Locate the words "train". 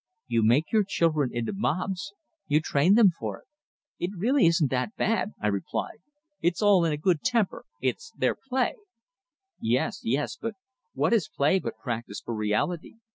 2.59-2.95